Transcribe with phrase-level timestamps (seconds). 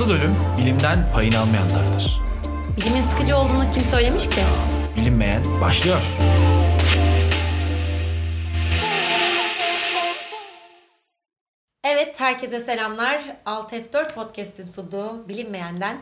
[0.00, 2.20] Asıl ölüm bilimden payını almayanlardır.
[2.76, 4.40] Bilimin sıkıcı olduğunu kim söylemiş ki?
[4.96, 6.00] Bilinmeyen başlıyor.
[11.84, 13.22] Evet, herkese selamlar.
[13.46, 15.98] Alt F4 Podcast'in sunduğu Bilinmeyen'den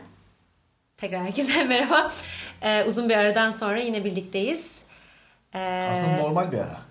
[0.97, 2.11] tekrar herkese merhaba.
[2.61, 4.75] Ee, uzun bir aradan sonra yine birlikteyiz.
[5.53, 6.81] Ee, Aslında normal bir ara.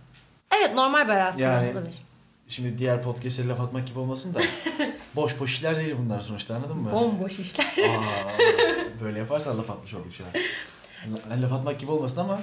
[0.56, 1.45] evet, normal bir ara aslında.
[1.45, 2.07] Yani- olabilir.
[2.48, 4.40] Şimdi diğer podcast'e laf atmak gibi olmasın da
[5.16, 6.93] boş boş işler değil bunlar sonuçta anladın mı?
[6.93, 7.64] Bomboş işler.
[7.66, 10.30] Aa, böyle yaparsan laf atmış olduk şu an.
[11.30, 12.40] Yani laf atmak gibi olmasın ama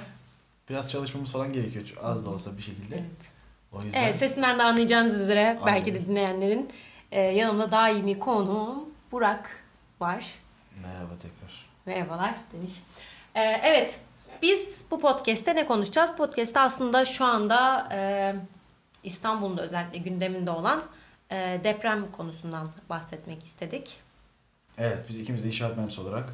[0.70, 1.84] biraz çalışmamız falan gerekiyor.
[2.02, 3.04] Az da olsa bir şekilde.
[3.72, 6.08] O yüzden Evet, sesinden de anlayacağınız üzere belki de Aynen.
[6.08, 6.68] dinleyenlerin
[7.12, 9.64] e, yanımda daimi konuğum Burak
[10.00, 10.24] var.
[10.82, 11.66] merhaba tekrar.
[11.86, 12.72] Merhabalar demiş.
[13.34, 14.00] Ee, evet
[14.42, 16.10] biz bu podcast'te ne konuşacağız?
[16.16, 18.34] Podcast'te aslında şu anda e,
[19.06, 20.82] İstanbul'un da özellikle gündeminde olan
[21.30, 23.96] e, deprem konusundan bahsetmek istedik.
[24.78, 26.28] Evet biz ikimiz de inşaat mühendisi olarak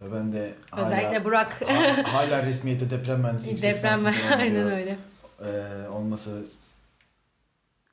[0.00, 3.62] ve ben de hala, Özellikle Burak ha- hala resmiyette deprem mühendisiyim.
[3.62, 4.96] deprem 88 devam aynen öyle.
[5.44, 6.42] Ee, olması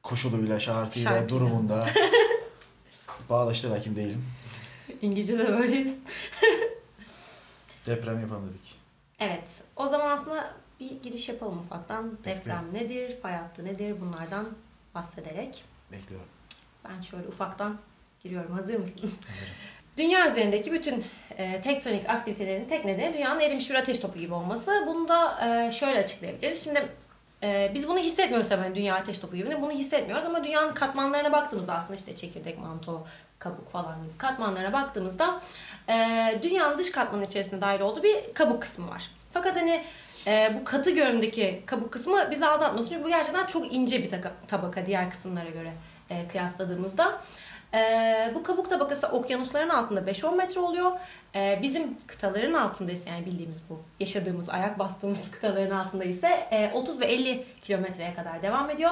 [0.04, 1.30] koşuluyla, şartıyla, Şartıyla.
[1.30, 1.90] durumunda
[3.30, 4.26] bağdaştır hakim değilim.
[5.02, 5.96] İngilizce'de böyleyiz.
[7.86, 8.76] Deprem yapalım dedik.
[9.20, 12.18] Evet o zaman aslında bir giriş yapalım ufaktan.
[12.26, 14.46] Deprem nedir, fay hattı nedir bunlardan
[14.96, 15.64] bahsederek.
[15.92, 16.28] Bekliyorum.
[16.90, 17.78] Ben şöyle ufaktan
[18.24, 18.52] giriyorum.
[18.52, 19.12] Hazır mısın?
[19.98, 21.06] Dünya üzerindeki bütün
[21.38, 24.84] e, tektonik aktivitelerin tek nedeni dünyanın erimiş bir ateş topu gibi olması.
[24.88, 26.64] Bunu da e, şöyle açıklayabiliriz.
[26.64, 26.88] Şimdi
[27.44, 29.62] e, biz bunu hissetmiyoruz tabii hani dünya ateş topu gibi.
[29.62, 33.08] Bunu hissetmiyoruz ama dünyanın katmanlarına baktığımızda aslında işte çekirdek, manto,
[33.40, 35.42] kabuk falan gibi katmanlarına baktığımızda
[35.90, 39.12] e, dünyanın dış katmanı içerisinde dahil olduğu bir kabuk kısmı var.
[39.34, 39.84] Fakat hani
[40.30, 42.90] e, bu katı görünümdeki kabuk kısmı bizi aldatmasın.
[42.90, 44.12] Çünkü bu gerçekten çok ince bir
[44.48, 45.74] tabaka diğer kısımlara göre
[46.10, 47.22] e, kıyasladığımızda.
[47.74, 50.92] E, bu kabuk tabakası okyanusların altında 5-10 metre oluyor.
[51.36, 56.72] E, bizim kıtaların altında ise yani bildiğimiz bu yaşadığımız, ayak bastığımız kıtaların altında ise e,
[56.74, 58.92] 30 ve 50 kilometreye kadar devam ediyor.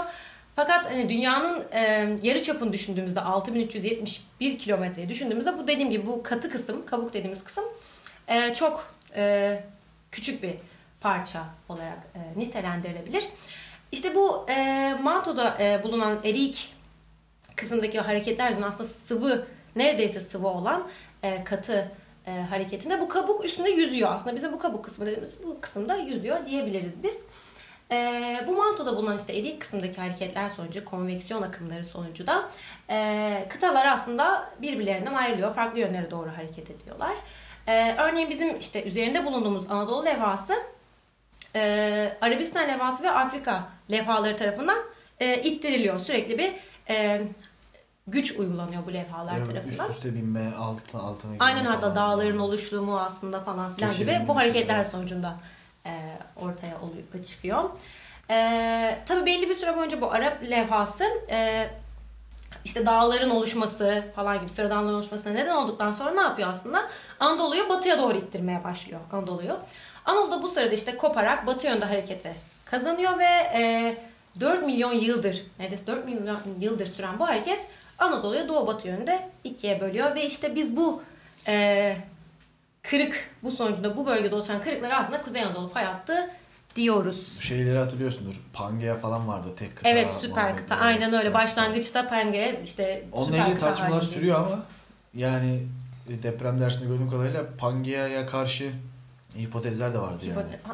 [0.55, 6.49] Fakat hani dünyanın e, yarı çapını düşündüğümüzde 6371 kilometreyi düşündüğümüzde bu dediğim gibi bu katı
[6.49, 7.63] kısım, kabuk dediğimiz kısım
[8.27, 9.63] e, çok e,
[10.11, 10.53] küçük bir
[11.01, 13.27] parça olarak e, nitelendirilebilir.
[13.91, 16.73] İşte bu e, mantoda e, bulunan erik
[17.55, 20.87] kısımdaki hareketler yüzünden aslında sıvı, neredeyse sıvı olan
[21.23, 21.91] e, katı
[22.27, 24.35] e, hareketinde bu kabuk üstünde yüzüyor aslında.
[24.35, 27.21] Bize bu kabuk kısmı dediğimiz bu kısımda yüzüyor diyebiliriz biz.
[27.91, 32.49] E, bu mantoda bulunan işte erik kısımdaki hareketler sonucu, konveksiyon akımları sonucu da
[32.89, 35.53] e, kıtalar aslında birbirlerinden ayrılıyor.
[35.53, 37.15] Farklı yönlere doğru hareket ediyorlar.
[37.67, 40.53] E, örneğin bizim işte üzerinde bulunduğumuz Anadolu levhası
[41.55, 44.77] e, Arabistan levhası ve Afrika levhaları tarafından
[45.19, 45.99] e, ittiriliyor.
[45.99, 46.53] Sürekli bir
[46.89, 47.21] e,
[48.07, 49.89] güç uygulanıyor bu levhalar Yani tarafından.
[49.89, 51.95] üst üste binme, altına altına girme Aynen hatta falan.
[51.95, 54.87] dağların oluşumu aslında falan filan gibi bu hareketler evet.
[54.87, 55.35] sonucunda
[55.85, 55.91] e,
[56.35, 57.69] ortaya oluyor, çıkıyor.
[58.29, 61.69] E, tabii belli bir süre boyunca bu Arap levhası e,
[62.65, 66.81] işte dağların oluşması falan gibi sıra dağların oluşmasına neden olduktan sonra ne yapıyor aslında?
[67.19, 69.59] Anadolu'yu batıya doğru ittirmeye başlıyor Anadolu'yu.
[70.07, 72.35] Anadolu da bu sırada işte koparak batı yönde harekete
[72.65, 73.97] kazanıyor ve e,
[74.39, 77.59] 4 milyon yıldır, neredeyse 4 milyon yıldır süren bu hareket
[77.99, 81.03] Anadolu'yu doğu batı yönde ikiye bölüyor ve işte biz bu
[81.47, 81.97] e,
[82.81, 86.29] kırık, bu sonucunda bu bölgede oluşan kırıkları aslında Kuzey Anadolu fay hattı
[86.75, 87.33] diyoruz.
[87.37, 88.41] Bu şeyleri hatırlıyorsundur.
[88.53, 89.89] Pangea falan vardı tek kıta.
[89.89, 90.75] Evet süper kıta.
[90.75, 91.27] Aynen öyle.
[91.27, 91.33] kıta.
[91.33, 94.13] Başlangıçta Penge işte Onunla süper ilgili tartışmalar halinde.
[94.13, 94.63] sürüyor ama
[95.13, 95.63] yani
[96.09, 98.71] e, deprem dersinde gördüğüm kadarıyla Pangea'ya karşı
[99.37, 100.39] hipotezler de vardı yani.
[100.63, 100.73] Ha,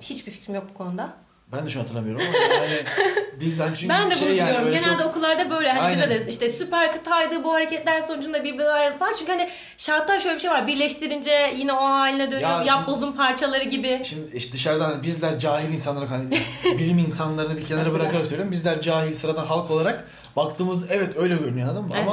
[0.00, 1.12] Hiçbir fikrim yok bu konuda.
[1.52, 2.74] Ben de şu an hatırlamıyorum ama yani
[3.40, 4.66] bizden çünkü ben de şey bunu yani biliyorum.
[4.66, 6.20] böyle Genelde çok okullarda böyle hani bize Aynen.
[6.26, 9.12] de işte süper kıtaydı bu hareketler sonucunda birbirine ayrıldı falan.
[9.18, 10.66] Çünkü hani şartlar şöyle bir şey var.
[10.66, 12.50] Birleştirince yine o haline dönüyor.
[12.50, 14.00] Ya Yap şimdi- bozum parçaları gibi.
[14.04, 16.30] Şimdi işte dışarıdan hani bizler cahil insanlar hani
[16.64, 18.52] bilim insanlarını bir kenara bırakarak söylüyorum.
[18.52, 20.04] Bizler cahil sıradan halk olarak
[20.36, 21.90] baktığımız evet öyle görünüyor anladın mı?
[21.96, 22.06] Evet.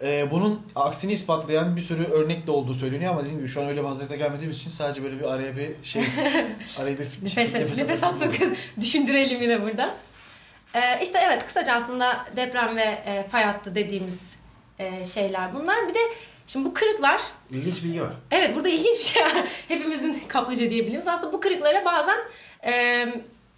[0.00, 3.60] Ama e, bunun aksini ispatlayan bir sürü örnek de olduğu söyleniyor ama dediğim gibi şu
[3.60, 6.02] an öyle bir hazırlıkta gelmediğimiz için sadece böyle bir araya bir şey
[6.78, 8.56] araya bir Nefes, nefes, nefes al sakın.
[8.80, 9.94] Düşündürelim yine burada.
[10.74, 14.20] Ee, işte evet kısaca aslında deprem ve e, fay hattı dediğimiz
[14.78, 15.88] e, şeyler bunlar.
[15.88, 15.98] Bir de
[16.46, 17.20] şimdi bu kırıklar
[17.50, 18.12] İlginç bilgi var.
[18.30, 19.22] Evet burada ilginç bir şey.
[19.68, 21.08] Hepimizin kaplıca diyebiliriz.
[21.08, 22.18] Aslında bu kırıklara bazen
[22.66, 23.06] e,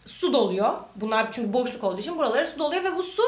[0.06, 0.74] su doluyor.
[0.96, 3.22] Bunlar çünkü boşluk olduğu için buralara su doluyor ve bu su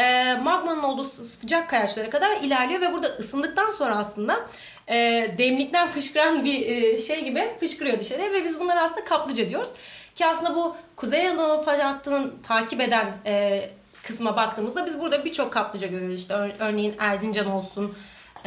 [0.00, 4.40] e, magmanın olduğu sı- sıcak kayaçlara kadar ilerliyor ve burada ısındıktan sonra aslında
[4.88, 4.94] e,
[5.38, 9.72] demlikten fışkıran bir e, şey gibi fışkırıyor dışarıya ve biz bunları aslında kaplıca diyoruz.
[10.14, 13.70] Ki aslında bu Kuzey Anadolu fay hattının takip eden e,
[14.06, 16.20] kısma baktığımızda biz burada birçok kaplıca görüyoruz.
[16.20, 17.94] İşte ör- örneğin Erzincan olsun,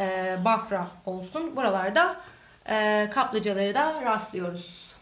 [0.00, 1.56] e, Bafra olsun.
[1.56, 2.16] Buralarda
[2.70, 4.94] e, kaplıcaları da rastlıyoruz.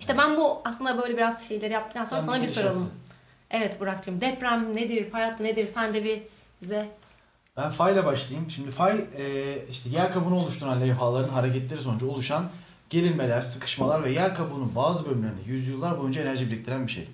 [0.00, 2.90] İşte ben bu aslında böyle biraz şeyleri yaptıktan sonra Ben sana bir soralım.
[3.52, 5.66] Evet Burak'cığım deprem nedir, fay hattı nedir?
[5.66, 6.22] Sen de bir
[6.62, 6.88] bize
[7.56, 8.50] Ben fayla başlayayım.
[8.50, 12.50] Şimdi fay e, işte yer kabuğunu oluşturan levhaların hareketleri sonucu oluşan
[12.90, 17.08] gerilmeler, sıkışmalar ve yer kabuğunun bazı bölümlerinde yüzyıllar boyunca enerji biriktiren bir şey.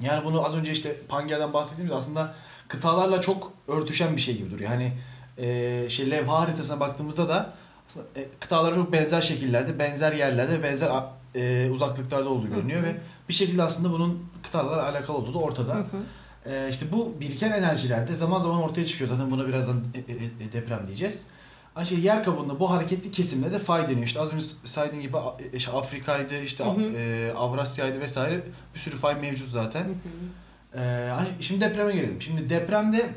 [0.00, 2.34] Yani bunu az önce işte Pangea'dan bahsettiğimiz aslında
[2.68, 4.70] kıtalarla çok örtüşen bir şey gibi duruyor.
[4.70, 4.92] Yani
[5.38, 7.52] e, şey levha haritasına baktığımızda da
[7.88, 10.90] aslında, e, kıtalara çok benzer şekillerde, benzer yerlerde, benzer
[11.34, 12.90] e, uzaklıklarda olduğu görünüyor Hı hı.
[12.90, 12.96] ve
[13.28, 15.74] bir şekilde aslında bunun kıtalarla alakalı olduğu da ortada.
[15.74, 15.84] Hı hı.
[16.46, 19.10] Ee, işte bu biriken enerjiler de zaman zaman ortaya çıkıyor.
[19.10, 21.26] Zaten buna birazdan e- e- e- deprem diyeceğiz.
[21.76, 24.06] Aynı şey yer kabuğunda bu hareketli kesimde de fay deniyor.
[24.06, 25.16] İşte az önce saydığım gibi
[25.54, 26.82] işte Afrika'ydı, işte Hı hı.
[26.96, 28.42] e, Avrasya'ydı vesaire
[28.74, 29.84] bir sürü fay mevcut zaten.
[29.84, 31.10] Hı hı.
[31.10, 32.22] Hani şimdi depreme gelelim.
[32.22, 33.10] Şimdi depremde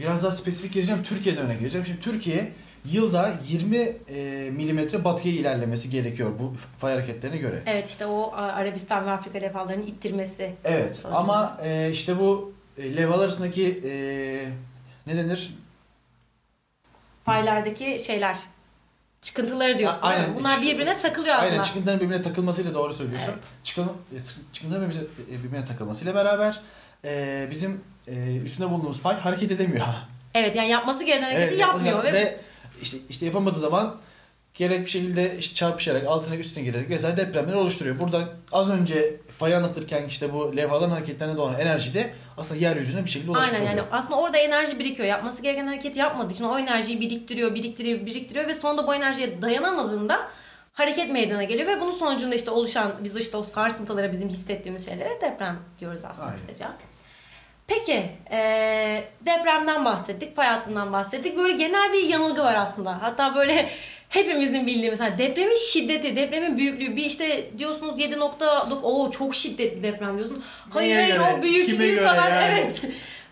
[0.00, 1.02] biraz daha spesifik gireceğim.
[1.02, 1.86] Türkiye'den örnek vereceğim.
[1.86, 2.52] Şimdi Türkiye
[2.84, 7.62] yılda 20 e, milimetre batıya ilerlemesi gerekiyor bu fay hareketlerine göre.
[7.66, 10.54] Evet işte o Arabistan ve Afrika levhalarının ittirmesi.
[10.64, 11.16] Evet Sonucunda.
[11.16, 13.92] ama e, işte bu e, levhalar arasındaki e,
[15.06, 15.54] ne denir?
[17.24, 18.36] Faylardaki şeyler.
[19.22, 19.98] Çıkıntıları diyorsun.
[20.02, 20.30] Aynen.
[20.30, 20.36] mi?
[20.38, 21.50] Bunlar birbirine takılıyor aslında.
[21.50, 23.30] Aynen çıkıntıların birbirine takılmasıyla doğru söylüyorsun.
[23.34, 23.44] Evet.
[23.64, 23.92] Çıkın,
[24.52, 24.92] çıkıntıların
[25.30, 26.60] birbirine, takılmasıyla beraber
[27.04, 29.86] e, bizim e, üstünde bulunduğumuz fay hareket edemiyor.
[30.34, 32.04] Evet yani yapması gereken hareketi Evet, yapmıyor.
[32.04, 32.40] ve, Ve,
[32.82, 33.96] işte işte yapamadığı zaman
[34.54, 38.00] gerek bir şekilde işte çarpışarak altına üstüne girerek vesaire depremleri oluşturuyor.
[38.00, 43.10] Burada az önce fayı anlatırken işte bu levhaların hareketlerine doğan enerji de aslında yeryüzüne bir
[43.10, 43.86] şekilde ulaşmış Aynen yani oluyor.
[43.92, 45.08] aslında orada enerji birikiyor.
[45.08, 50.30] Yapması gereken hareketi yapmadığı için o enerjiyi biriktiriyor, biriktiriyor, biriktiriyor ve sonunda bu enerjiye dayanamadığında
[50.72, 55.20] hareket meydana geliyor ve bunun sonucunda işte oluşan biz işte o sarsıntılara bizim hissettiğimiz şeylere
[55.20, 56.38] deprem diyoruz aslında Aynen.
[56.46, 56.72] kısaca.
[57.70, 61.36] Peki eee, depremden bahsettik, fay hattından bahsettik.
[61.36, 63.02] Böyle genel bir yanılgı var aslında.
[63.02, 63.70] Hatta böyle
[64.08, 66.96] hepimizin bildiği mesela depremin şiddeti, depremin büyüklüğü.
[66.96, 70.44] Bir işte diyorsunuz 7.9 o çok şiddetli deprem diyorsun.
[70.70, 71.38] Hayır Neye hayır göre?
[71.38, 72.44] o büyüklüğü Kime falan yani?
[72.44, 72.82] evet.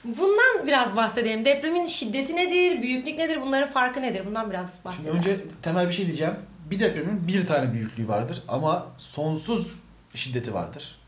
[0.05, 1.44] Bundan biraz bahsedelim.
[1.44, 4.23] Depremin şiddeti nedir, büyüklük nedir, bunların farkı nedir?
[4.26, 5.17] Bundan biraz bahsedelim.
[5.17, 6.35] önce temel bir şey diyeceğim.
[6.70, 9.75] Bir depremin bir tane büyüklüğü vardır ama sonsuz
[10.14, 10.99] şiddeti vardır.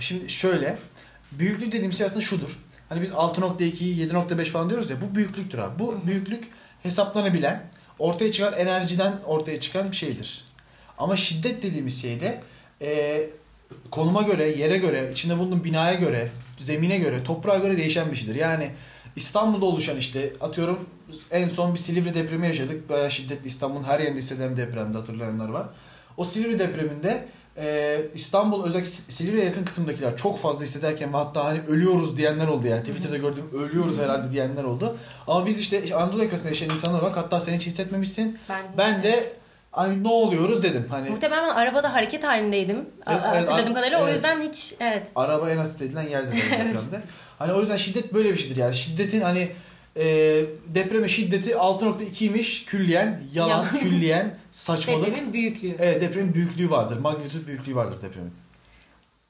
[0.00, 0.76] Şimdi şöyle,
[1.38, 2.58] büyüklük dediğim şey aslında şudur.
[2.88, 5.78] Hani biz 6.2, 7.5 falan diyoruz ya bu büyüklüktür abi.
[5.78, 6.44] Bu büyüklük
[6.82, 7.62] hesaplanabilen,
[7.98, 10.44] ortaya çıkan enerjiden ortaya çıkan bir şeydir.
[10.98, 12.40] Ama şiddet dediğimiz şey de
[12.82, 13.20] e,
[13.90, 18.34] konuma göre, yere göre, içinde bulunduğun binaya göre, zemine göre, toprağa göre değişen bir şeydir.
[18.34, 18.70] Yani
[19.16, 20.88] İstanbul'da oluşan işte atıyorum
[21.30, 22.88] en son bir Silivri depremi yaşadık.
[22.88, 25.66] Bayağı şiddetli İstanbul'un her yerinde hisseden depremde hatırlayanlar var.
[26.16, 31.60] O Silivri depreminde e, İstanbul özellikle Silivri'ye yakın kısımdakiler çok fazla hissederken ve hatta hani
[31.68, 32.80] ölüyoruz diyenler oldu yani.
[32.80, 34.96] Twitter'da gördüğüm ölüyoruz herhalde diyenler oldu.
[35.26, 38.38] Ama biz işte Anadolu yakasında yaşayan insanlar bak hatta sen hiç hissetmemişsin.
[38.48, 39.32] ben, Ben de
[39.72, 40.86] hani ne oluyoruz dedim.
[40.90, 42.76] Hani Muhtemelen arabada hareket halindeydim.
[42.76, 44.02] Evet, evet, Hatırladığım kadarıyla.
[44.02, 44.14] O evet.
[44.14, 45.08] yüzden hiç evet.
[45.14, 47.02] araba en az hissedilen yerdir depremde.
[47.38, 48.74] Hani o yüzden şiddet böyle bir şeydir yani.
[48.74, 49.52] Şiddetin hani
[49.96, 50.04] e,
[50.66, 53.68] depremin şiddeti 6.2'ymiş külliyen, yalan, Yalan.
[53.78, 55.06] külliyen, saçmalık.
[55.06, 55.76] Depremin büyüklüğü.
[55.78, 56.98] Evet depremin büyüklüğü vardır.
[56.98, 58.32] Magnitüt büyüklüğü vardır depremin.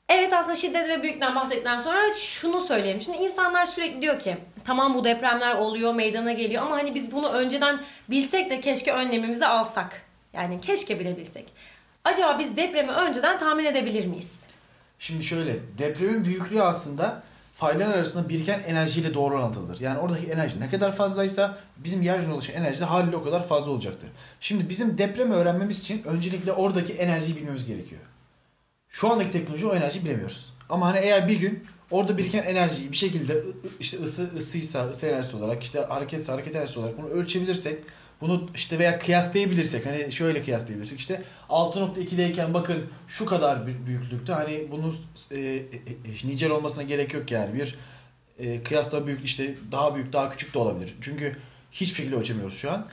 [0.09, 3.01] Evet aslında şiddet ve büyüklükten bahsettikten sonra şunu söyleyeyim.
[3.05, 7.29] Şimdi insanlar sürekli diyor ki tamam bu depremler oluyor meydana geliyor ama hani biz bunu
[7.29, 10.03] önceden bilsek de keşke önlemimizi alsak.
[10.33, 11.45] Yani keşke bile bilsek.
[12.05, 14.41] Acaba biz depremi önceden tahmin edebilir miyiz?
[14.99, 17.23] Şimdi şöyle depremin büyüklüğü aslında
[17.53, 19.81] faylar arasında biriken enerjiyle doğru orantılıdır.
[19.81, 23.71] Yani oradaki enerji ne kadar fazlaysa bizim yeryüzüne oluşan enerji de haliyle o kadar fazla
[23.71, 24.09] olacaktır.
[24.41, 28.01] Şimdi bizim depremi öğrenmemiz için öncelikle oradaki enerjiyi bilmemiz gerekiyor.
[28.89, 30.53] Şu andaki teknoloji o enerjiyi bilemiyoruz.
[30.69, 33.43] Ama hani eğer bir gün orada biriken enerjiyi bir şekilde
[33.81, 37.79] işte ısı ısıysa ısı enerjisi olarak işte hareketse hareket enerjisi olarak bunu ölçebilirsek
[38.23, 44.97] bunu işte veya kıyaslayabilirsek hani şöyle kıyaslayabilirsek işte 6.2'deyken bakın şu kadar büyüklükte hani bunun
[45.31, 47.79] e, e, e, nicel olmasına gerek yok yani bir
[48.39, 50.95] e, kıyasla büyük işte daha büyük daha küçük de olabilir.
[51.01, 51.37] Çünkü
[51.73, 52.87] hiçbir şekilde ölçemiyoruz şu an.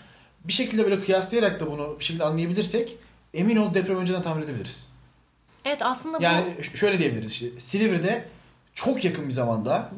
[0.44, 2.96] Bir şekilde böyle kıyaslayarak da bunu bir şekilde anlayabilirsek
[3.34, 4.88] emin ol deprem önceden tahmin edebiliriz.
[5.66, 6.46] Evet aslında bu Yani
[6.76, 8.26] şöyle diyebiliriz işte Silivri'de
[8.74, 9.92] çok yakın bir zamanda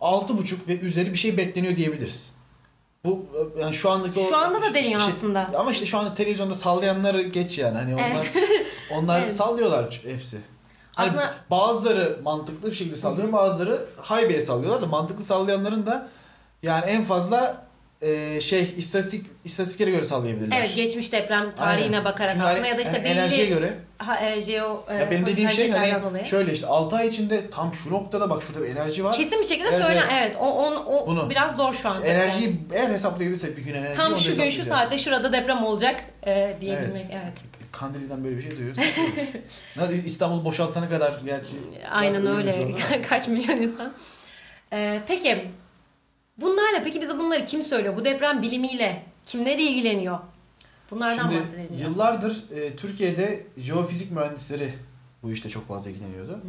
[0.00, 2.37] 6.5 ve üzeri bir şey bekleniyor diyebiliriz.
[3.04, 3.26] Bu
[3.56, 5.50] e, yani şu andaki o Şu anda da şey- deniyor şey- aslında.
[5.58, 7.78] Ama işte şu anda televizyonda sallayanları geç yani.
[7.78, 8.32] Hani onlar Evet.
[8.92, 9.36] onlar Evet.
[9.36, 10.38] sallıyorlar ç- hepsi.
[10.94, 16.08] Hani Aslında- bazıları mantıklı bir şekilde sallıyor, bazıları haybeye sallıyorlar da mantıklı sallayanların da
[16.62, 17.67] yani en fazla
[18.02, 20.56] e, şey istatistik istatistiklere göre sallayabilirler.
[20.60, 22.04] Evet geçmiş deprem tarihine Aynen.
[22.04, 23.78] bakarak Çünkü aslında hani ya da işte enerjiye belli göre.
[23.98, 26.24] ha, e, jeo e, Ya benim dediğim şey hani dolayı.
[26.24, 29.16] şöyle işte 6 ay içinde tam şu noktada bak şurada bir enerji var.
[29.16, 30.00] Kesin bir şekilde Evet, söyle.
[30.12, 30.12] evet.
[30.22, 30.36] Evet.
[30.40, 31.30] O, o, o Bunu.
[31.30, 31.94] biraz zor şu an.
[31.94, 36.00] İşte enerjiyi eğer hesaplayabilirsek bir gün enerjiyi Tam şu gün şu saatte şurada deprem olacak
[36.26, 37.02] e, diyebilmek.
[37.12, 37.32] Evet.
[37.72, 38.82] Kandili'den böyle bir şey duyuyoruz.
[39.78, 41.50] Hadi İstanbul boşaltana kadar gerçi.
[41.90, 42.54] Aynen öyle.
[43.08, 43.92] Kaç milyon insan.
[44.72, 45.44] E, peki
[46.40, 47.96] bunlarla peki bize bunları kim söylüyor?
[47.96, 50.18] Bu deprem bilimiyle kimler ilgileniyor?
[50.90, 51.68] Bunlardan Şimdi bahsedelim.
[51.70, 51.80] biraz.
[51.80, 54.74] yıllardır e, Türkiye'de jeofizik mühendisleri
[55.22, 56.40] bu işte çok fazla ilgileniyordu.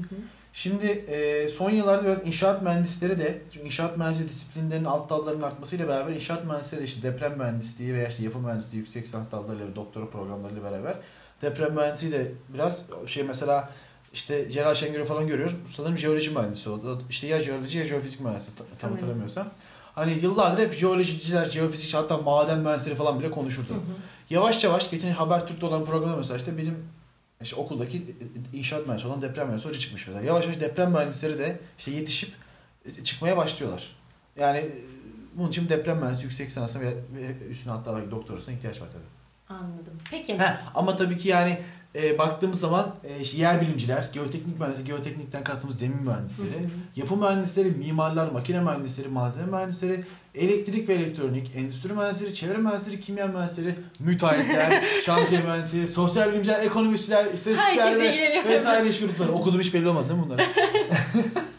[0.54, 5.88] Şimdi e, son yıllarda biraz inşaat mühendisleri de çünkü inşaat mühendisliği disiplinlerinin alt dallarının artmasıyla
[5.88, 9.76] beraber inşaat mühendisleri de işte deprem mühendisliği veya işte yapı mühendisliği yüksek lisans dallarıyla ve
[9.76, 10.96] doktora programlarıyla beraber
[11.42, 13.70] deprem mühendisliği de biraz şey mesela
[14.14, 15.56] işte Celal Şengör'ü falan görüyoruz.
[15.76, 17.04] Sanırım jeoloji mühendisi oldu.
[17.10, 19.48] İşte ya jeoloji ya jeofizik mühendisi ta- tam hatırlamıyorsam.
[19.96, 23.70] Hani yıllardır hep jeolojiciler, jeofizikçi hatta maden mühendisleri falan bile konuşurdu.
[23.70, 23.96] Hı hı.
[24.30, 26.90] Yavaş yavaş geçen Habertürk'te olan programda mesela işte bizim
[27.42, 28.16] işte okuldaki
[28.54, 30.26] inşaat mühendisi olan deprem mühendisi hoca çıkmış mesela.
[30.26, 32.34] Yavaş yavaş deprem mühendisleri de işte yetişip
[32.86, 33.96] e, çıkmaya başlıyorlar.
[34.36, 34.72] Yani e,
[35.36, 36.94] bunun için deprem mühendisi yüksek lisansına ve,
[37.50, 39.58] üstüne hatta belki doktorasına ihtiyaç var tabii.
[39.60, 39.94] Anladım.
[40.12, 40.40] Peki.
[40.40, 41.62] Heh, ama tabii ki yani
[41.96, 46.66] e, baktığımız zaman e, işte yer bilimciler, geoteknik mühendisi, geoteknikten kastımız zemin mühendisleri,
[46.96, 50.04] yapı mühendisleri, mimarlar, makine mühendisleri, malzeme mühendisleri,
[50.36, 57.26] elektrik ve elektronik, endüstri mühendisleri, çevre mühendisleri, kimya mühendisleri, müteahhitler, şantiye mühendisleri, sosyal bilimciler, ekonomistler,
[57.26, 59.32] istatistikçiler Herkes ve vesaire iş grupları.
[59.32, 60.48] Okudum hiç belli olmadı değil mi bunlar?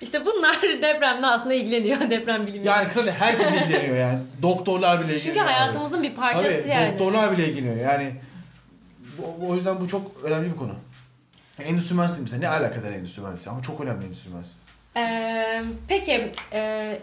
[0.00, 2.10] İşte bunlar depremle aslında ilgileniyor.
[2.10, 2.66] Deprem bilimi.
[2.66, 4.18] Yani kısaca herkes ilgileniyor yani.
[4.42, 5.34] Doktorlar bile ilgileniyor.
[5.34, 6.92] Çünkü hayatımızın bir parçası Tabii, yani.
[6.92, 7.76] doktorlar bile ilgileniyor.
[7.76, 8.12] Yani
[9.48, 10.74] o yüzden bu çok önemli bir konu.
[11.58, 14.60] Endüstri mühendisliği mesela ne alakadar endüstri mühendisliği ama çok önemli endüstri mühendisliği.
[14.96, 17.00] Ee, peki e,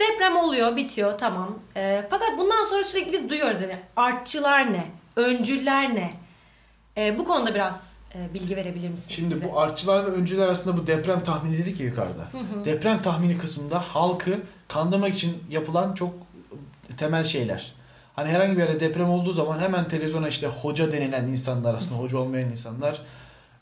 [0.00, 1.58] deprem oluyor, bitiyor tamam.
[1.76, 6.14] E, fakat bundan sonra sürekli biz duyuyoruz yani artçılar ne, öncüller ne?
[6.96, 9.10] E, bu konuda biraz e, bilgi verebilir misin?
[9.10, 9.48] Şimdi bize?
[9.48, 12.28] bu artçılar ve öncüler arasında bu deprem tahmini dedik ya yukarıda.
[12.64, 16.14] Deprem tahmini kısmında halkı kandırmak için yapılan çok
[16.96, 17.75] temel şeyler.
[18.16, 22.18] Hani herhangi bir yerde deprem olduğu zaman hemen televizyona işte hoca denilen insanlar aslında hoca
[22.18, 23.02] olmayan insanlar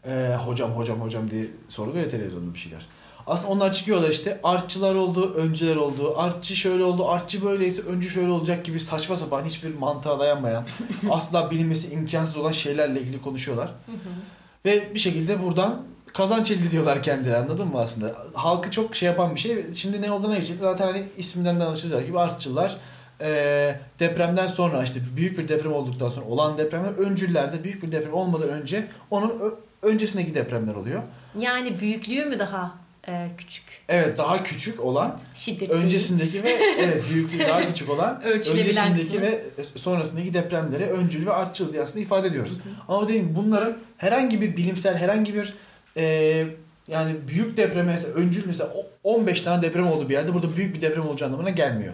[0.06, 2.86] e, hocam hocam hocam diye soruluyor ya televizyonda bir şeyler.
[3.26, 8.30] Aslında onlar çıkıyorlar işte artçılar oldu, öncüler oldu, artçı şöyle oldu, artçı böyleyse öncü şöyle
[8.30, 10.64] olacak gibi saçma sapan hiçbir mantığa dayanmayan,
[11.10, 13.70] asla bilinmesi imkansız olan şeylerle ilgili konuşuyorlar.
[14.64, 15.82] Ve bir şekilde buradan
[16.12, 18.14] kazanç elde ediyorlar kendileri anladın mı aslında?
[18.34, 19.74] Halkı çok şey yapan bir şey.
[19.74, 20.56] Şimdi ne olduğuna geçecek.
[20.60, 22.76] Zaten hani isminden de anlaşılacağı gibi artçılar
[23.20, 28.14] e, depremden sonra işte büyük bir deprem olduktan sonra olan depremler öncüllerde büyük bir deprem
[28.14, 31.02] olmadan önce onun öncesindeki depremler oluyor.
[31.38, 32.74] Yani büyüklüğü mü daha
[33.08, 33.64] e, küçük?
[33.88, 35.74] Evet daha küçük olan Şiddetli.
[35.74, 39.44] öncesindeki ve evet büyüklüğü daha küçük olan öncesindeki ve
[39.76, 42.52] sonrasındaki depremleri öncül ve artçıl diye aslında ifade ediyoruz.
[42.88, 45.54] Ama dediğim gibi bunların herhangi bir bilimsel herhangi bir
[45.96, 46.46] e,
[46.88, 50.74] yani büyük depreme mesela öncül mesela o- 15 tane deprem oldu bir yerde burada büyük
[50.76, 51.92] bir deprem olacağı anlamına gelmiyor.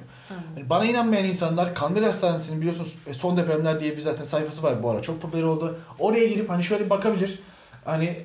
[0.57, 4.83] Yani bana inanmayan insanlar Kandil Hastanesi'nin biliyorsunuz e, son depremler diye bir zaten sayfası var
[4.83, 5.79] bu ara çok popüler oldu.
[5.99, 7.39] Oraya girip hani şöyle bakabilir.
[7.85, 8.17] Hani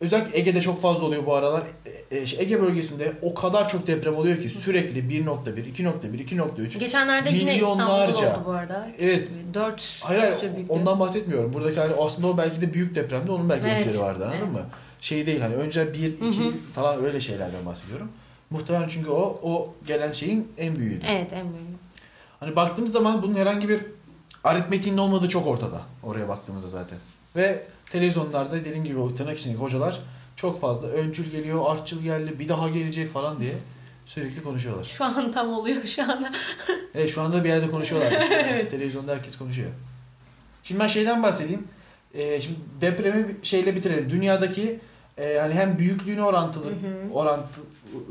[0.00, 1.62] özellikle Ege'de çok fazla oluyor bu aralar.
[2.10, 6.78] E, e, Ege bölgesinde o kadar çok deprem oluyor ki sürekli 1.1, 2.1, 2.3.
[6.78, 7.56] Geçenlerde yine.
[7.56, 8.88] İstanbul'da oldu bu arada.
[8.98, 9.28] Evet.
[9.54, 10.38] 4 Hayır hayır
[10.68, 11.52] ondan bahsetmiyorum.
[11.52, 14.52] Buradaki hani aslında o belki de büyük depremde onun belki Evet, vardı anladın evet.
[14.54, 14.66] mı?
[15.00, 16.52] Şey değil hani önce 1, 2 Hı hı.
[16.74, 18.08] falan öyle şeylerden bahsediyorum.
[18.50, 21.04] Muhtemelen çünkü o o gelen şeyin en büyüğüydü.
[21.08, 21.76] Evet en büyüğü.
[22.40, 23.80] Hani baktığımız zaman bunun herhangi bir
[24.44, 25.80] aritmetiğinin olmadığı çok ortada.
[26.02, 26.98] Oraya baktığımızda zaten.
[27.36, 30.00] Ve televizyonlarda dediğim gibi o tırnak içindeki hocalar
[30.36, 33.54] çok fazla öncül geliyor, artçıl geldi, bir daha gelecek falan diye
[34.06, 34.84] sürekli konuşuyorlar.
[34.84, 36.32] Şu an tam oluyor şu anda.
[36.94, 38.10] Evet şu anda bir yerde konuşuyorlar.
[38.70, 39.70] Televizyonda herkes konuşuyor.
[40.62, 41.68] Şimdi ben şeyden bahsedeyim.
[42.16, 44.10] Ee, şimdi depremi şeyle bitirelim.
[44.10, 44.80] Dünyadaki
[45.18, 47.12] e, hani hem büyüklüğünü orantılı Hı hı.
[47.12, 47.60] orantı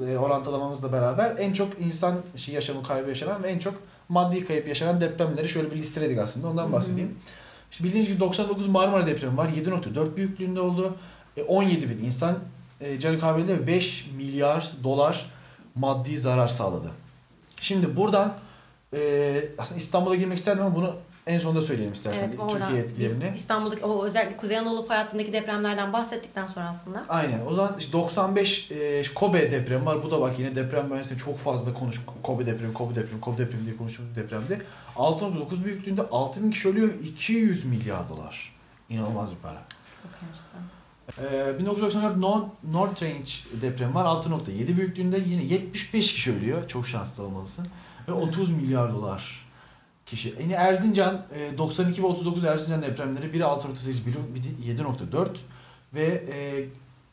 [0.09, 3.73] e, orantılamamızla beraber en çok insan şey yaşamı kaybı yaşanan ve en çok
[4.09, 6.47] maddi kayıp yaşanan depremleri şöyle bir listeledik aslında.
[6.47, 6.73] Ondan Hı hı.
[6.73, 7.15] bahsedeyim.
[7.71, 9.49] Şimdi bildiğiniz gibi 99 Marmara depremi var.
[9.49, 10.95] 7.4 büyüklüğünde oldu.
[11.37, 12.39] E, 17 bin insan
[12.81, 15.31] e, canı kaybedildi ve 5 milyar dolar
[15.75, 16.91] maddi zarar sağladı.
[17.59, 18.33] Şimdi buradan
[18.93, 20.95] e, aslında İstanbul'a girmek isterdim ama bunu
[21.27, 22.33] en sonunda söyleyelim istersen.
[22.37, 23.31] Evet, Türkiye etkilerini.
[23.35, 27.05] İstanbul'daki o özellikle Kuzey Anadolu fay hattındaki depremlerden bahsettikten sonra aslında.
[27.09, 27.39] Aynen.
[27.47, 30.03] O zaman işte 95 e, Kobe depremi var.
[30.03, 33.65] Bu da bak yine deprem mühendisliğinde çok fazla konuş Kobe depremi, Kobe depremi, Kobe depremi
[33.65, 34.61] diye konuştuğumuz bir depremdi.
[34.95, 36.93] 6.9 büyüklüğünde 6000 kişi ölüyor.
[37.03, 38.55] 200 milyar dolar.
[38.89, 39.61] İnanılmaz bir para.
[41.21, 44.05] Ee, 1994 North, Northrange depremi var.
[44.05, 46.67] 6.7 büyüklüğünde yine 75 kişi ölüyor.
[46.67, 47.67] Çok şanslı olmalısın.
[48.07, 49.44] ve 30 milyar dolar
[50.05, 50.35] kişi.
[50.57, 55.27] Erzincan e, 92 ve 39 Erzincan depremleri biri 6.8 biri 7.4
[55.93, 56.65] ve e,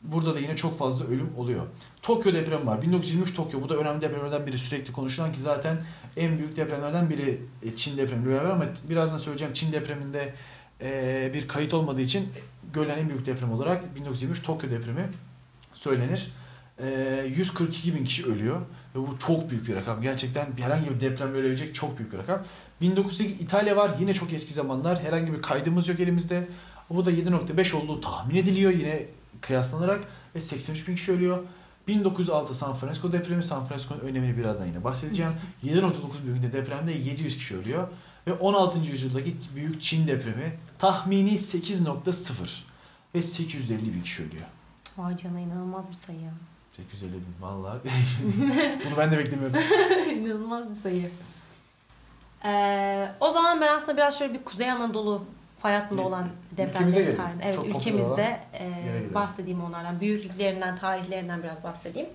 [0.03, 1.65] burada da yine çok fazla ölüm oluyor.
[2.01, 2.81] Tokyo depremi var.
[2.81, 3.61] 1923 Tokyo.
[3.61, 4.57] Bu da önemli depremlerden biri.
[4.57, 5.81] Sürekli konuşulan ki zaten
[6.17, 10.33] en büyük depremlerden biri e, Çin depremi beraber ama birazdan söyleyeceğim Çin depreminde
[10.81, 12.29] e, bir kayıt olmadığı için
[12.73, 15.09] görülen en büyük deprem olarak 1923 Tokyo depremi
[15.73, 16.31] söylenir.
[16.79, 16.87] E,
[17.35, 18.61] 142 bin kişi ölüyor
[18.95, 20.01] ve bu çok büyük bir rakam.
[20.01, 22.43] Gerçekten herhangi bir deprem ölebilecek çok büyük bir rakam.
[22.81, 23.91] 1908 İtalya var.
[23.99, 25.03] Yine çok eski zamanlar.
[25.03, 26.47] Herhangi bir kaydımız yok elimizde.
[26.89, 29.05] Bu da 7.5 olduğu tahmin ediliyor yine
[29.41, 30.01] kıyaslanarak
[30.35, 31.43] ve 83 bin kişi ölüyor.
[31.87, 33.43] 1906 San Francisco depremi.
[33.43, 35.31] San Francisco'nun önemini birazdan yine bahsedeceğim.
[35.63, 35.91] 7.9
[36.25, 37.87] büyüklüğünde depremde 700 kişi ölüyor.
[38.27, 38.79] Ve 16.
[38.79, 42.59] yüzyıldaki büyük Çin depremi tahmini 8.0
[43.15, 44.45] ve 850 bin kişi ölüyor.
[44.97, 46.31] Vay canına inanılmaz bir sayı.
[46.77, 47.79] 850 bin vallahi.
[48.85, 49.59] Bunu ben de beklemiyordum.
[50.11, 51.11] inanılmaz bir sayı.
[52.45, 55.25] Ee, o zaman ben aslında biraz şöyle bir Kuzey Anadolu
[55.59, 59.99] fay hattında olan depremlerin tarihini, evet Çok ülkemizde e, bahsedeyim onlardan.
[59.99, 62.09] Büyüklüklerinden, tarihlerinden biraz bahsedeyim.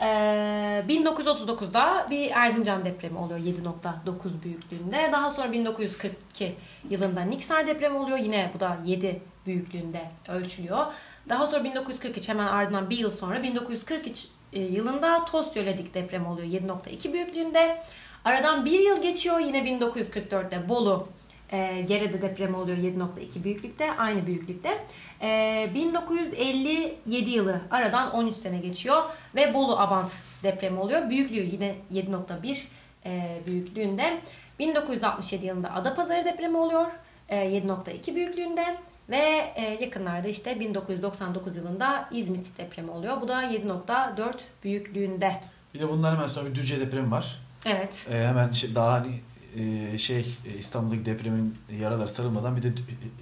[0.00, 5.08] Ee, 1939'da bir Erzincan depremi oluyor 7.9 büyüklüğünde.
[5.12, 6.54] Daha sonra 1942
[6.90, 8.18] yılında Niksar depremi oluyor.
[8.18, 10.86] Yine bu da 7 büyüklüğünde ölçülüyor.
[11.28, 17.12] Daha sonra 1943 hemen ardından bir yıl sonra 1943 e, yılında Tosyöledik depremi oluyor 7.2
[17.12, 17.82] büyüklüğünde.
[18.24, 21.08] Aradan bir yıl geçiyor yine 1944'te Bolu
[21.52, 24.84] e, Gerede depremi oluyor 7.2 büyüklükte aynı büyüklükte.
[25.22, 29.02] E, 1957 yılı aradan 13 sene geçiyor
[29.34, 31.10] ve Bolu Abant depremi oluyor.
[31.10, 32.58] Büyüklüğü yine 7.1
[33.06, 34.20] e, büyüklüğünde.
[34.58, 36.86] 1967 yılında Adapazarı depremi oluyor
[37.28, 38.76] e, 7.2 büyüklüğünde.
[39.08, 43.20] Ve e, yakınlarda işte 1999 yılında İzmit depremi oluyor.
[43.20, 44.34] Bu da 7.4
[44.64, 45.40] büyüklüğünde.
[45.74, 47.38] Bir de bundan hemen sonra bir Düzce depremi var.
[47.66, 48.06] Evet.
[48.10, 49.20] Ee, hemen şey, daha hani
[49.56, 52.72] e, şey e, İstanbul'daki depremin yaraları sarılmadan bir de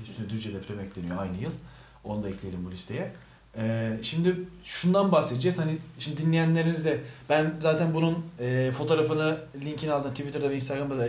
[0.03, 1.53] üstüne Düzce depremi ekleniyor aynı yıl.
[2.05, 3.13] Onu da ekleyelim bu listeye.
[3.57, 5.59] Ee, şimdi şundan bahsedeceğiz.
[5.59, 11.09] Hani şimdi dinleyenleriniz de ben zaten bunun e, fotoğrafını linkini aldım Twitter'da ve Instagram'da da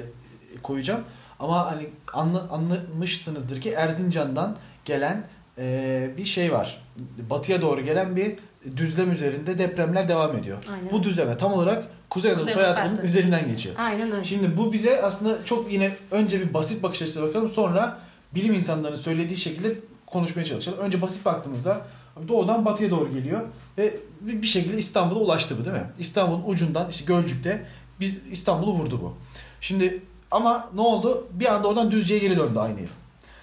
[0.63, 1.01] koyacağım.
[1.46, 4.55] Ama hani anla, anlamışsınızdır ki Erzincan'dan
[4.86, 5.27] gelen
[5.58, 6.81] e, bir şey var.
[7.29, 8.36] Batıya doğru gelen bir
[8.77, 10.58] düzlem üzerinde depremler devam ediyor.
[10.72, 10.92] Aynen.
[10.92, 13.75] Bu düzleme tam olarak Kuzey Anadolu Kuzey fay üzerinden geçiyor.
[13.77, 14.24] Aynen öyle.
[14.24, 17.98] Şimdi bu bize aslında çok yine önce bir basit bakış açısına bakalım sonra
[18.36, 20.79] bilim insanlarının söylediği şekilde konuşmaya çalışalım.
[20.79, 21.81] Önce basit baktığımızda
[22.27, 23.42] doğudan batıya doğru geliyor
[23.77, 25.90] ve bir bir şekilde İstanbul'a ulaştı bu değil mi?
[26.00, 27.66] İstanbul'un ucundan işte Gölcük'te
[28.00, 29.14] biz İstanbul'u vurdu bu.
[29.62, 31.27] Şimdi ama ne oldu?
[31.31, 32.88] Bir anda oradan Düzce'ye geri döndü aynı yıl.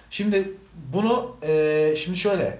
[0.09, 0.51] Şimdi
[0.93, 2.59] bunu eee, şimdi şöyle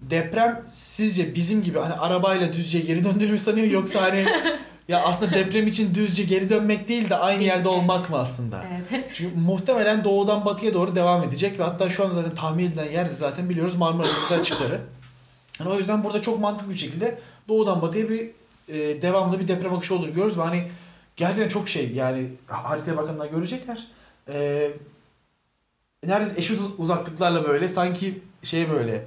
[0.00, 4.24] deprem sizce bizim gibi hani arabayla Düzce'ye geri döndüğünü sanıyor yoksa hani
[4.88, 8.64] ya aslında deprem için Düzce geri dönmek değil de aynı yerde olmak mı aslında?
[8.90, 9.10] Evet.
[9.14, 13.10] Çünkü muhtemelen doğudan batıya doğru devam edecek ve hatta şu an zaten tahmin edilen yer
[13.10, 14.80] de zaten biliyoruz Marmara Denizi açıkları.
[15.60, 18.30] Yani o yüzden burada çok mantıklı bir şekilde doğudan batıya bir
[18.68, 20.64] e, devamlı bir deprem akışı olur görüyoruz ve hani
[21.16, 23.86] gerçekten çok şey yani haritaya bakanlar görecekler.
[24.28, 24.70] E,
[26.06, 29.04] neredeyse eşit uzaklıklarla böyle sanki şey böyle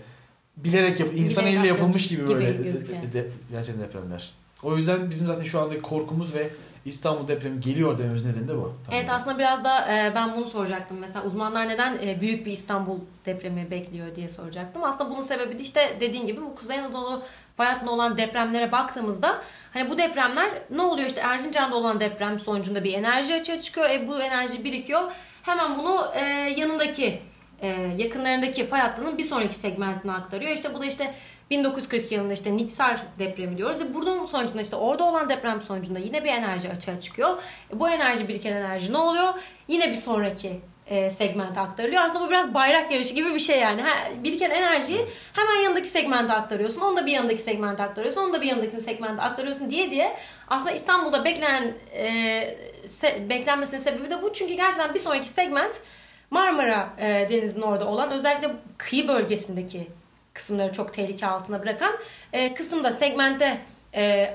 [0.57, 3.13] bilerek yap insan Bilerek eliyle yapılmış gibi yapılmış böyle gibi gözüküyor.
[3.13, 4.31] de, gerçekten depremler.
[4.63, 6.49] O yüzden bizim zaten şu andaki korkumuz ve
[6.85, 8.73] İstanbul depremi geliyor dememiz nedeni de bu.
[8.91, 10.97] Evet aslında biraz da e, ben bunu soracaktım.
[10.99, 14.83] Mesela uzmanlar neden e, büyük bir İstanbul depremi bekliyor diye soracaktım.
[14.83, 17.23] Aslında bunun sebebi de işte dediğin gibi bu Kuzey Anadolu
[17.57, 19.41] fay hattında olan depremlere baktığımızda
[19.73, 23.89] hani bu depremler ne oluyor işte Erzincan'da olan deprem sonucunda bir enerji açığa çıkıyor.
[23.89, 25.11] E, bu enerji birikiyor.
[25.43, 26.23] Hemen bunu e,
[26.57, 27.19] yanındaki
[27.61, 27.67] e,
[27.97, 30.51] yakınlarındaki fay hattının bir sonraki segmentine aktarıyor.
[30.51, 31.13] İşte bu da işte
[31.49, 33.81] 1940 yılında işte Niksar depremi diyoruz.
[33.81, 37.37] E bunun sonucunda işte orada olan deprem sonucunda yine bir enerji açığa çıkıyor.
[37.73, 39.33] E bu enerji biriken enerji ne oluyor?
[39.67, 42.01] Yine bir sonraki e, segmente aktarılıyor.
[42.03, 43.81] Aslında bu biraz bayrak yarışı gibi bir şey yani.
[43.81, 43.89] Ha,
[44.23, 46.81] biriken enerjiyi hemen yanındaki segmente aktarıyorsun.
[46.81, 48.21] Onu da bir yanındaki segmente aktarıyorsun.
[48.21, 50.17] Onu da bir yanındaki segmente aktarıyorsun diye diye.
[50.47, 52.07] Aslında İstanbul'da beklenen e,
[52.85, 54.33] se- beklenmesinin sebebi de bu.
[54.33, 55.75] Çünkü gerçekten bir sonraki segment
[56.31, 59.87] Marmara e, Denizi'nin orada olan özellikle kıyı bölgesindeki
[60.33, 61.93] kısımları çok tehlike altına bırakan
[62.33, 63.57] e, kısımda segmente
[63.95, 64.33] e,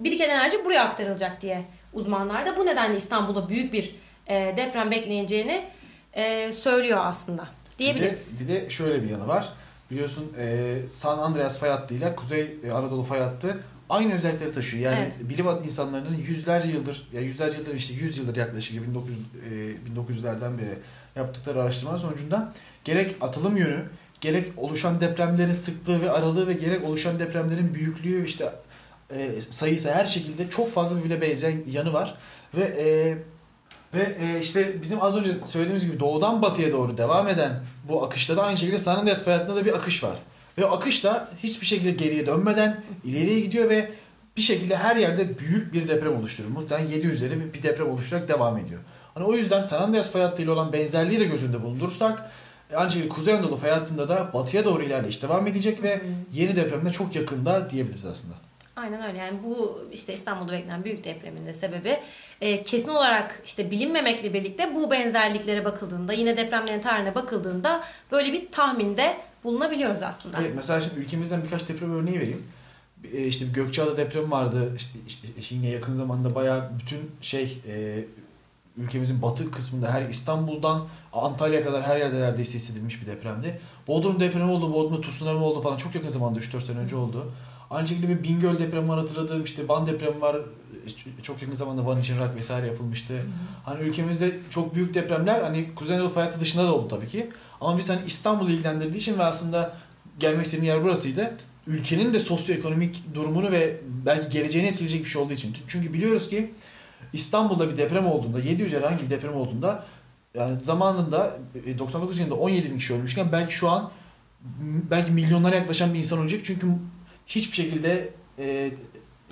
[0.00, 5.64] biriken enerji buraya aktarılacak diye uzmanlar da bu nedenle İstanbul'da büyük bir e, deprem bekleyeceğini
[6.12, 7.46] e, söylüyor aslında
[7.78, 8.40] diyebiliriz.
[8.40, 9.52] Bir de, bir de şöyle bir yanı var.
[9.90, 13.58] Biliyorsun e, San Andreas fay hattıyla Kuzey e, Anadolu fay hattı
[13.90, 14.92] aynı özellikleri taşıyor.
[14.92, 15.30] Yani Evet.
[15.30, 19.22] bilim insanlarının yüzlerce yıldır, ya yüzlerce yıldır işte 100 yıldır yaklaşık 1900 e,
[19.96, 20.78] 1900'lerden beri
[21.16, 22.52] yaptıkları araştırmalar sonucunda
[22.84, 23.84] gerek atılım yönü,
[24.20, 28.52] gerek oluşan depremlerin sıklığı ve aralığı ve gerek oluşan depremlerin büyüklüğü işte
[29.10, 32.14] e, sayısı her şekilde çok fazla birbirine benzeyen yanı var.
[32.54, 33.18] Ve e,
[33.94, 38.36] ve e, işte bizim az önce söylediğimiz gibi doğudan batıya doğru devam eden bu akışta
[38.36, 40.16] da aynı şekilde San Andreas Fayatı'nda da bir akış var.
[40.58, 43.90] Ve o akış da hiçbir şekilde geriye dönmeden ileriye gidiyor ve
[44.36, 46.54] bir şekilde her yerde büyük bir deprem oluşturuyor.
[46.54, 48.80] Muhtemelen 7 üzeri bir- deprem oluşturarak devam ediyor.
[49.14, 52.30] Hani o yüzden San Andreas fay hattı ile olan benzerliği de göz önünde bulundurursak
[52.70, 56.00] e, aynı şekilde Kuzey Anadolu fay hattında da batıya doğru ilerleyiş devam edecek ve
[56.32, 58.34] yeni depremde çok yakında diyebiliriz aslında.
[58.76, 59.18] Aynen öyle.
[59.18, 61.98] Yani bu işte İstanbul'da beklenen büyük depremin de sebebi
[62.40, 68.50] e, kesin olarak işte bilinmemekle birlikte bu benzerliklere bakıldığında yine depremlerin tarihine bakıldığında böyle bir
[68.52, 70.36] tahminde bulunabiliyoruz aslında.
[70.40, 72.46] Evet mesela şimdi ülkemizden birkaç deprem örneği vereyim.
[73.12, 74.76] E, İşte Gökçeada depremi vardı.
[75.06, 78.04] İşte yine yakın zamanda bayağı bütün şey e,
[78.76, 83.60] ülkemizin batı kısmında her İstanbul'dan Antalya'ya kadar her yerde neredeyse hissedilmiş bir depremdi.
[83.88, 87.32] Bodrum depremi oldu, Bodrum'da tsunami oldu falan çok yakın zamanda 3-4 sene önce oldu.
[87.72, 90.36] Aynı şekilde bir Bingöl depremi var hatırladığım işte Van depremi var.
[91.22, 93.22] Çok yakın zamanda Van için rak vesaire yapılmıştı.
[93.64, 97.30] Hani ülkemizde çok büyük depremler hani Kuzey Anadolu fay hattı dışında da oldu tabii ki.
[97.60, 99.74] Ama biz hani İstanbul'u ilgilendirdiği için ve aslında
[100.18, 101.34] gelmek istediğim yer burasıydı.
[101.66, 105.56] Ülkenin de sosyoekonomik durumunu ve belki geleceğini etkileyecek bir şey olduğu için.
[105.68, 106.54] Çünkü biliyoruz ki
[107.12, 109.84] İstanbul'da bir deprem olduğunda, 7 üzeri herhangi bir deprem olduğunda
[110.34, 113.90] yani zamanında e, 99 yılında 17 bin kişi ölmüşken belki şu an
[114.90, 116.44] belki milyonlara yaklaşan bir insan ölecek.
[116.44, 116.66] Çünkü
[117.26, 118.08] hiçbir şekilde
[118.38, 118.70] e,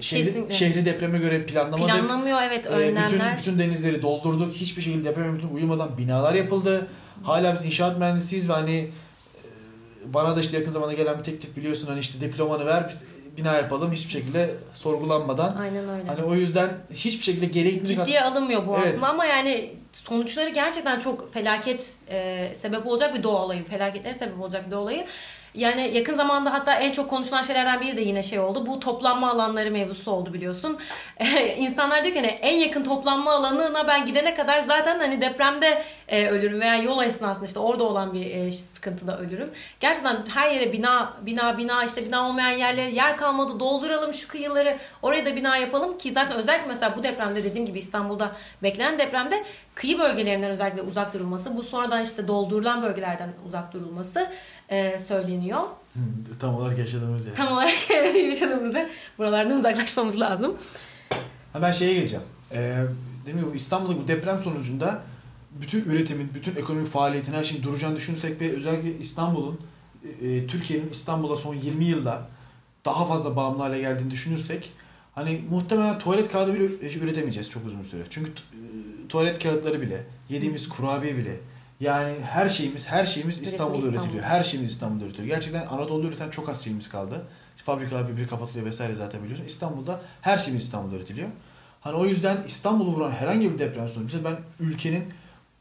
[0.01, 0.55] şehri, Kesinlikle.
[0.55, 1.95] şehri depreme göre planlamadık.
[1.95, 3.39] Planlamıyor evet Ee, bütün, önlemler.
[3.39, 4.55] bütün denizleri doldurduk.
[4.55, 6.87] Hiçbir şekilde deprem bütün uyumadan binalar yapıldı.
[7.23, 11.57] Hala biz inşaat mühendisiyiz ve hani e, bana da işte yakın zamanda gelen bir teklif
[11.57, 13.05] biliyorsun hani işte diplomanı ver biz
[13.37, 15.57] bina yapalım hiçbir şekilde sorgulanmadan.
[15.57, 16.07] Aynen öyle.
[16.07, 18.87] Hani o yüzden hiçbir şekilde gerekli Ciddiye alınmıyor bu Evet.
[18.89, 23.65] aslında ama yani sonuçları gerçekten çok felaket e, sebep olacak bir doğa olayı.
[23.65, 25.07] Felaketlere sebep olacak bir doğa olayı.
[25.55, 28.67] Yani yakın zamanda hatta en çok konuşulan şeylerden biri de yine şey oldu.
[28.67, 30.79] Bu toplanma alanları mevzusu oldu biliyorsun.
[31.57, 36.29] İnsanlar diyor ki hani en yakın toplanma alanına ben gidene kadar zaten hani depremde e,
[36.29, 39.51] ölürüm veya yol esnasında işte orada olan bir e, sıkıntıda ölürüm.
[39.81, 44.79] Gerçekten her yere bina bina bina işte bina olmayan yerlere yer kalmadı dolduralım şu kıyıları
[45.03, 48.33] oraya da bina yapalım ki zaten özellikle mesela bu depremde dediğim gibi İstanbul'da
[48.63, 54.27] beklenen depremde kıyı bölgelerinden özellikle uzak durulması bu sonradan işte doldurulan bölgelerden uzak durulması
[54.71, 55.61] e, söyleniyor.
[56.41, 57.35] Tam olarak yaşadığımız yer.
[57.35, 57.91] Tam olarak
[58.29, 60.57] yaşadığımızda buralardan uzaklaşmamız lazım.
[61.53, 62.25] Ha ben şeye geleceğim.
[62.53, 62.85] Ee,
[63.27, 65.03] demin bu İstanbul'da bu deprem sonucunda
[65.61, 69.61] bütün üretimin, bütün ekonomik faaliyetin her şeyin duracağını düşünürsek ve özellikle İstanbul'un,
[70.23, 72.29] e, Türkiye'nin İstanbul'a son 20 yılda
[72.85, 74.73] daha fazla bağımlı hale geldiğini düşünürsek
[75.15, 76.65] hani muhtemelen tuvalet kağıdı bile
[77.05, 78.03] üretemeyeceğiz çok uzun süre.
[78.11, 78.59] Çünkü e,
[79.09, 81.41] tuvalet kağıtları bile, yediğimiz kurabiye bile
[81.81, 83.99] yani her şeyimiz her şeyimiz Üretimi İstanbul'da İstanbul.
[83.99, 84.25] üretiliyor.
[84.25, 85.35] Her şeyimiz İstanbul'da üretiliyor.
[85.37, 87.23] Gerçekten Anadolu'da üreten çok az şeyimiz kaldı.
[87.57, 89.47] Fabrikalar birbiri kapatılıyor vesaire zaten biliyorsun.
[89.47, 91.29] İstanbul'da her şeyimiz İstanbul'da üretiliyor.
[91.81, 95.05] Hani o yüzden İstanbul'u vuran herhangi bir deprem sonucu ben ülkenin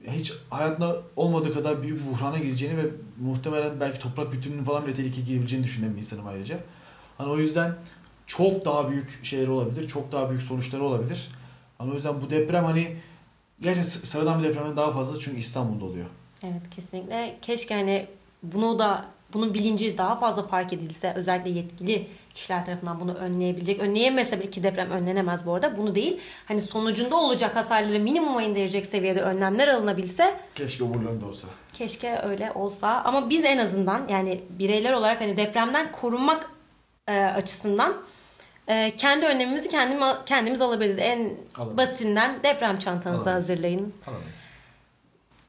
[0.07, 2.83] hiç hayatında olmadığı kadar büyük bir buhrana gireceğini ve
[3.19, 6.59] muhtemelen belki toprak bütünlüğünün falan bile tehlikeye girebileceğini düşünen bir insanım ayrıca.
[7.17, 7.75] Hani o yüzden
[8.27, 11.29] çok daha büyük şeyler olabilir, çok daha büyük sonuçları olabilir.
[11.77, 12.95] Hani o yüzden bu deprem hani
[13.61, 16.05] gerçekten sı- sıradan bir depremden daha fazla çünkü İstanbul'da oluyor.
[16.43, 17.37] Evet kesinlikle.
[17.41, 18.05] Keşke hani
[18.43, 23.79] bunu da bunun bilinci daha fazla fark edilse özellikle yetkili kişiler tarafından bunu önleyebilecek.
[23.81, 25.77] Önleyemese bile ki deprem önlenemez bu arada.
[25.77, 26.19] Bunu değil.
[26.45, 31.47] Hani sonucunda olacak hasarları minimuma indirecek seviyede önlemler alınabilse Keşke umurlarında olsa.
[31.73, 32.87] keşke öyle olsa.
[33.05, 36.51] Ama biz en azından yani bireyler olarak hani depremden korunmak
[37.07, 37.93] e, açısından
[38.69, 40.97] e, kendi önlemimizi kendim, kendimiz alabiliriz.
[40.99, 41.77] En Alamayız.
[41.77, 43.49] basitinden deprem çantanızı Alamayız.
[43.49, 43.93] hazırlayın.
[44.07, 44.37] Alamayız.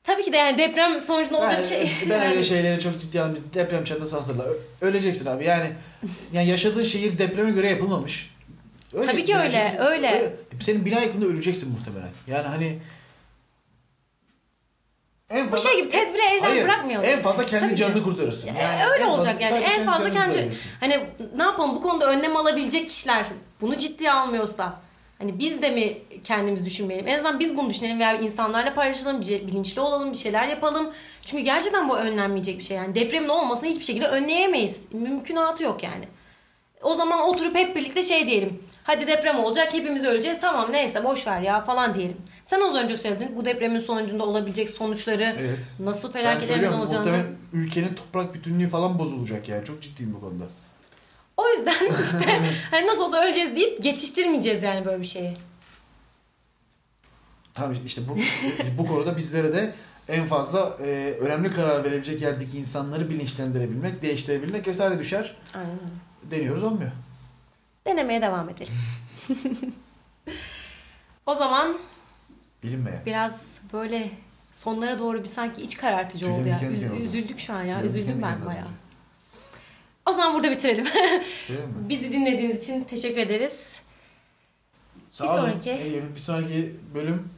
[0.05, 1.91] Tabii ki de yani deprem sonucunda olacak bir şey.
[2.11, 3.45] ben öyle Yani- şeyleri çok ciddi aldım.
[3.55, 4.45] Deprem çantası hazırla.
[4.81, 5.45] Öleceksin abi.
[5.45, 5.71] Yani
[6.33, 8.35] yani yaşadığın şehir depreme göre yapılmamış.
[9.07, 10.33] Tabii ki öyle, yaşadığın- öyle.
[10.63, 12.11] Senin bina yakında öleceksin muhtemelen.
[12.27, 12.79] Yani hani
[15.31, 17.07] en Bu şey gibi tedbiri elden Hayır, bırakmayalım.
[17.09, 18.49] En fazla kendi Tabii canını kurtarırsın.
[18.49, 19.65] Ya, Yani öyle olacak yani.
[19.77, 20.71] En fazla kendi kurtarırsın.
[20.81, 21.01] hani
[21.37, 23.25] ne yapalım bu konuda önlem alabilecek kişiler
[23.61, 24.81] bunu ciddiye almıyorsa
[25.19, 27.09] hani biz de mi kendimiz düşünmeyelim?
[27.09, 30.91] En azından biz bunu düşünelim veya insanlarla paylaşalım, bir- bilinçli olalım, bir şeyler yapalım.
[31.25, 32.95] Çünkü gerçekten bu önlenmeyecek bir şey yani.
[32.95, 34.77] Depremin olmasını hiçbir şekilde önleyemeyiz.
[34.93, 36.05] Mümkünatı yok yani.
[36.83, 38.63] O zaman oturup hep birlikte şey diyelim.
[38.85, 42.17] Hadi deprem olacak hepimiz öleceğiz tamam neyse boş ver ya falan diyelim.
[42.51, 45.75] Sen az önce söyledin bu depremin sonucunda olabilecek sonuçları Evet.
[45.81, 46.99] nasıl felaketlerin olacağını.
[46.99, 49.65] muhtemelen ülkenin toprak bütünlüğü falan bozulacak yani.
[49.65, 50.45] Çok ciddiyim bu konuda.
[51.37, 55.37] O yüzden işte hani nasıl olsa öleceğiz deyip geçiştirmeyeceğiz yani böyle bir şeyi.
[57.55, 58.19] Tamam işte bu
[58.79, 59.75] bu konuda bizlere de
[60.09, 65.37] en fazla e, önemli karar verebilecek yerdeki insanları bilinçlendirebilmek, değiştirebilmek vesaire düşer.
[65.55, 65.79] Aynen.
[66.31, 66.91] Deniyoruz olmuyor.
[67.87, 68.73] denemeye devam edelim.
[71.27, 71.77] o zaman
[72.63, 73.03] Bilinmeyen.
[73.07, 74.11] biraz böyle
[74.53, 76.57] sonlara doğru bir sanki iç karartıcı Tüylerim oldu ya.
[76.57, 77.01] diken diken Üz- oldu.
[77.03, 77.65] üzüldük şu an ya.
[77.65, 78.65] Tüylerim Üzüldüm diken ben diken bayağı.
[78.65, 78.73] oldu.
[80.07, 80.85] O zaman burada bitirelim.
[81.49, 81.67] Değil mi?
[81.89, 83.81] Bizi dinlediğiniz için teşekkür ederiz.
[85.13, 85.37] Sağ Bir olun.
[85.41, 87.29] sonraki- Ee, Bir sonraki bölüm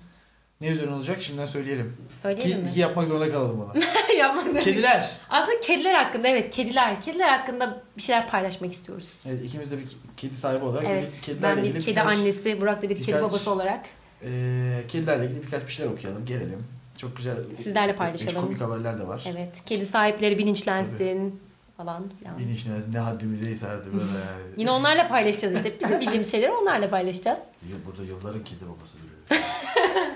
[0.60, 1.96] ne üzerine olacak şimdiden söyleyelim.
[2.22, 2.72] Söyleyelim Ki, mi?
[2.72, 3.82] ki yapmak zorunda kalalım bunu.
[4.18, 4.62] Yapmak üzere.
[4.62, 5.10] Kediler.
[5.30, 7.00] Aslında kediler hakkında evet kediler.
[7.00, 9.12] Kediler hakkında bir şeyler paylaşmak istiyoruz.
[9.28, 9.84] Evet ikimiz de bir
[10.16, 11.12] kedi sahibi olarak Evet.
[11.22, 13.80] kedilerle Ben bir ilgili kedi birkaç, annesi, Burak da bir kedi birkaç- babası olarak
[14.24, 16.26] e, kedilerle ilgili birkaç bir şeyler okuyalım.
[16.26, 16.64] Gelelim.
[16.98, 17.36] Çok güzel.
[17.54, 18.40] Sizlerle paylaşalım.
[18.40, 19.24] Komik haberler de var.
[19.26, 21.40] evet kedi sahipleri bilinçlensin
[21.76, 22.38] falan filan.
[22.38, 24.42] Bilinçli ne haddimize isardı böyle yani.
[24.56, 25.72] Yine onlarla paylaşacağız işte.
[25.84, 27.38] Bizim bildiğimiz şeyleri onlarla paylaşacağız.
[27.86, 29.42] Burada yılların kedi babası duruyor.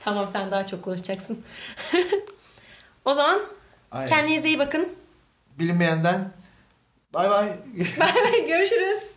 [0.00, 1.38] Tamam sen daha çok konuşacaksın.
[3.04, 3.40] o zaman
[3.90, 4.08] Aynen.
[4.08, 4.88] kendinize iyi bakın.
[5.58, 6.30] Bilinmeyenden
[7.14, 7.52] bay bay.
[8.48, 9.15] Görüşürüz.